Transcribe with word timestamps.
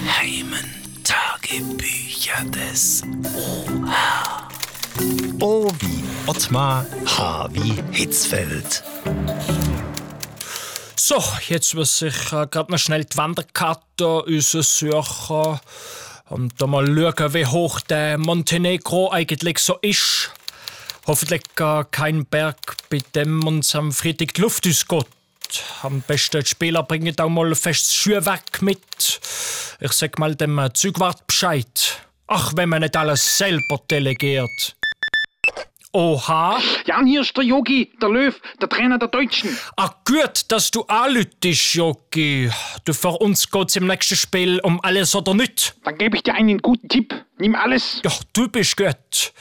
geheimen 0.00 0.64
Tagebücher 1.04 2.44
des 2.46 3.02
OH. 3.34 4.48
O 5.40 5.70
wie 5.80 6.04
Ottmar, 6.26 6.86
H 7.06 7.48
wie 7.52 7.74
Hitzfeld. 7.92 8.82
So, 10.96 11.22
jetzt 11.48 11.74
muss 11.74 12.00
ich 12.02 12.32
äh, 12.32 12.46
gerade 12.46 12.72
noch 12.72 12.78
schnell 12.78 13.04
die 13.04 13.16
Wanderkarte 13.16 14.24
suchen 14.40 15.60
und 16.30 16.52
da 16.60 16.66
mal 16.66 16.86
schauen, 16.86 17.34
wie 17.34 17.46
hoch 17.46 17.80
der 17.80 18.18
Montenegro 18.18 19.12
eigentlich 19.12 19.58
so 19.58 19.78
ist. 19.82 20.30
Hoffentlich 21.06 21.42
äh, 21.60 21.84
kein 21.90 22.24
Berg, 22.24 22.76
bei 22.88 22.98
dem 23.14 23.46
uns 23.46 23.74
am 23.74 23.92
Freitag 23.92 24.34
die 24.34 24.40
Luft 24.40 24.66
ausgeht. 24.66 25.06
Am 25.82 26.00
besten 26.00 26.40
die 26.40 26.46
Spieler 26.46 26.82
bringen 26.82 27.14
auch 27.20 27.28
mal 27.28 27.54
festes 27.54 27.94
Schuhwerk 27.94 28.62
mit. 28.62 28.80
Ich 29.80 29.92
sag 29.92 30.18
mal 30.18 30.34
dem 30.34 30.58
äh, 30.58 30.72
Zugwart 30.72 31.26
Bescheid. 31.26 32.00
Ach, 32.26 32.52
wenn 32.56 32.68
man 32.68 32.82
nicht 32.82 32.96
alles 32.96 33.38
selber 33.38 33.80
delegiert. 33.90 34.76
Oha. 35.94 36.58
Ja, 36.86 36.98
und 36.98 37.06
hier 37.06 37.20
ist 37.20 37.36
der 37.36 37.44
Yogi, 37.44 37.92
der 38.02 38.08
Löw, 38.08 38.34
der 38.60 38.68
Trainer 38.68 38.98
der 38.98 39.06
Deutschen. 39.06 39.56
Ah, 39.76 39.90
gut, 40.04 40.42
dass 40.48 40.72
du 40.72 40.82
anlütest, 40.88 41.74
Jogi. 41.74 42.50
Du, 42.84 42.92
für 42.92 43.10
uns 43.10 43.48
geht's 43.48 43.76
im 43.76 43.86
nächsten 43.86 44.16
Spiel 44.16 44.58
um 44.64 44.80
alles 44.82 45.14
oder 45.14 45.34
nicht. 45.34 45.76
Dann 45.84 45.96
gebe 45.96 46.16
ich 46.16 46.24
dir 46.24 46.34
einen 46.34 46.58
guten 46.58 46.88
Tipp. 46.88 47.14
Nimm 47.38 47.54
alles. 47.54 48.00
Ja, 48.04 48.10
du 48.32 48.48
bist 48.48 48.76
gut. 48.76 49.32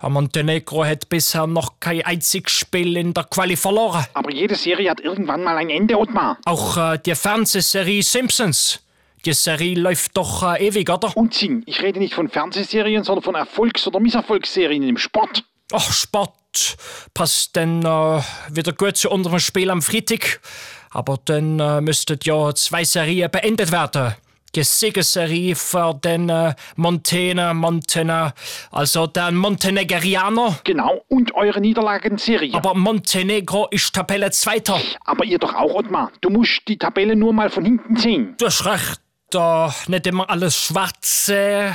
Montenegro 0.00 0.82
hat 0.86 1.10
bisher 1.10 1.46
noch 1.46 1.78
kein 1.78 2.00
einziges 2.02 2.52
Spiel 2.52 2.96
in 2.96 3.12
der 3.12 3.24
Quali 3.24 3.56
verloren. 3.56 4.06
Aber 4.14 4.32
jede 4.32 4.54
Serie 4.54 4.88
hat 4.90 5.00
irgendwann 5.00 5.42
mal 5.42 5.58
ein 5.58 5.68
Ende, 5.68 5.98
Ottmar. 5.98 6.38
Auch 6.46 6.76
äh, 6.78 6.98
die 7.04 7.14
Fernsehserie 7.14 8.02
Simpsons. 8.02 8.80
Die 9.28 9.34
Serie 9.34 9.74
läuft 9.74 10.16
doch 10.16 10.42
äh, 10.54 10.68
ewig, 10.68 10.88
oder? 10.88 11.14
Unsinn. 11.14 11.62
Ich 11.66 11.82
rede 11.82 11.98
nicht 11.98 12.14
von 12.14 12.30
Fernsehserien, 12.30 13.04
sondern 13.04 13.22
von 13.22 13.34
Erfolgs- 13.34 13.86
oder 13.86 14.00
Misserfolgsserien 14.00 14.82
im 14.82 14.96
Sport. 14.96 15.44
Ach, 15.70 15.92
Sport. 15.92 16.78
Passt 17.12 17.54
dann 17.54 17.82
äh, 17.82 18.22
wieder 18.50 18.72
gut 18.72 18.96
zu 18.96 19.10
unserem 19.10 19.38
Spiel 19.38 19.68
am 19.68 19.82
Freitag. 19.82 20.40
Aber 20.88 21.18
dann 21.26 21.60
äh, 21.60 21.82
müssten 21.82 22.18
ja 22.22 22.54
zwei 22.54 22.84
Serien 22.84 23.30
beendet 23.30 23.70
werden. 23.70 24.14
Die 24.54 24.64
Siegesserie 24.64 25.54
für 25.54 25.92
den 26.02 26.30
äh, 26.30 26.54
Montene, 26.76 27.52
Montena, 27.52 28.32
also 28.70 29.06
den 29.08 29.36
Montenegerianer. 29.36 30.58
Genau. 30.64 31.04
Und 31.08 31.34
eure 31.34 31.60
Niederlagenserie. 31.60 32.54
Aber 32.54 32.72
Montenegro 32.72 33.66
ist 33.70 33.94
Tabelle 33.94 34.30
Zweiter. 34.30 34.80
Aber 35.04 35.26
ihr 35.26 35.38
doch 35.38 35.54
auch, 35.54 35.74
Ottmar. 35.74 36.12
Du 36.22 36.30
musst 36.30 36.62
die 36.66 36.78
Tabelle 36.78 37.14
nur 37.14 37.34
mal 37.34 37.50
von 37.50 37.66
hinten 37.66 37.96
sehen. 37.96 38.34
Du 38.38 38.46
hast 38.46 38.64
recht. 38.64 39.02
Da 39.30 39.74
nicht 39.88 40.06
immer 40.06 40.30
alles 40.30 40.56
schwarz. 40.56 41.28
Äh, 41.28 41.72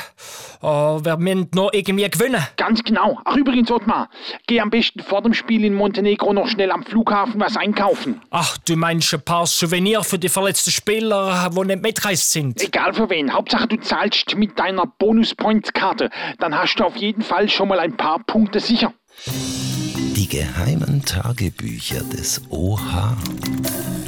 wir 0.62 1.18
müssen 1.18 1.50
nur 1.54 1.72
irgendwie 1.74 2.10
gewinnen. 2.10 2.42
Ganz 2.58 2.84
genau. 2.84 3.20
Ach, 3.26 3.36
übrigens, 3.36 3.70
Ottmar, 3.70 4.10
geh 4.48 4.60
am 4.60 4.72
besten 4.72 5.02
vor 5.04 5.22
dem 5.22 5.34
Spiel 5.36 5.64
in 5.64 5.76
Montenegro 5.76 6.34
noch 6.34 6.48
schnell 6.48 6.72
am 6.72 6.84
Flughafen 6.84 7.40
was 7.40 7.56
einkaufen. 7.56 8.22
Ach, 8.32 8.58
du 8.58 8.76
meinst 8.76 9.14
ein 9.14 9.22
paar 9.22 9.46
Souvenirs 9.46 10.08
für 10.08 10.18
die 10.18 10.30
verletzten 10.30 10.72
Spieler, 10.72 11.50
die 11.54 11.60
nicht 11.66 11.82
mitreist 11.84 12.32
sind? 12.32 12.60
Egal 12.64 12.94
für 12.94 13.10
wen. 13.12 13.32
Hauptsache, 13.32 13.68
du 13.68 13.78
zahlst 13.78 14.36
mit 14.36 14.58
deiner 14.58 14.88
Bonus-Points-Karte. 14.88 16.10
Dann 16.40 16.58
hast 16.58 16.76
du 16.78 16.86
auf 16.86 16.96
jeden 16.96 17.22
Fall 17.22 17.50
schon 17.50 17.68
mal 17.68 17.80
ein 17.80 17.96
paar 17.98 18.20
Punkte 18.24 18.60
sicher. 18.62 18.94
Die 19.28 20.28
geheimen 20.28 21.04
Tagebücher 21.06 22.02
des 22.04 22.42
OH. 22.50 22.80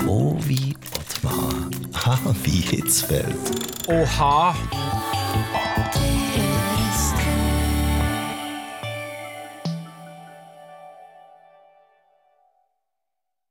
O 0.08 0.36
wie 0.42 0.76
Ottmar, 0.98 1.70
Oha, 2.06 2.36
wie 2.44 2.62
Hitzfeld. 2.62 3.36
Oha. 3.88 4.56